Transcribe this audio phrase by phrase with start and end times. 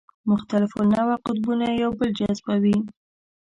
[0.31, 2.77] مختلف النوع قطبونه یو بل جذبوي.